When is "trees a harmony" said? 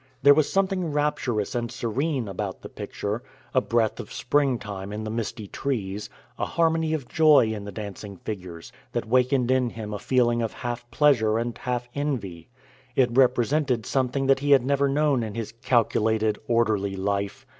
5.45-6.95